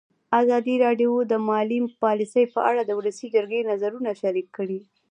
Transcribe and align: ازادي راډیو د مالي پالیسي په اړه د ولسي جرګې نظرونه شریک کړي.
ازادي 0.41 0.75
راډیو 0.85 1.11
د 1.31 1.33
مالي 1.49 1.79
پالیسي 2.03 2.43
په 2.53 2.59
اړه 2.69 2.81
د 2.85 2.91
ولسي 2.99 3.27
جرګې 3.35 3.61
نظرونه 3.71 4.09
شریک 4.21 4.47
کړي. 4.57 4.79